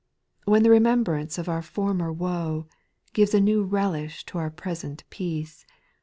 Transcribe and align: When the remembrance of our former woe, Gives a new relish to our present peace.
When 0.45 0.63
the 0.63 0.71
remembrance 0.71 1.37
of 1.37 1.47
our 1.47 1.61
former 1.61 2.11
woe, 2.11 2.65
Gives 3.13 3.35
a 3.35 3.39
new 3.39 3.61
relish 3.63 4.25
to 4.25 4.39
our 4.39 4.49
present 4.49 5.03
peace. 5.11 5.63